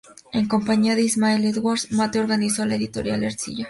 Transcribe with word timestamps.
En 0.37 0.45
compañía 0.53 0.95
de 0.95 1.03
Ismael 1.03 1.45
Edwards 1.45 1.91
Matte 1.91 2.19
organizó 2.19 2.65
la 2.65 2.73
Editorial 2.73 3.23
Ercilla. 3.23 3.59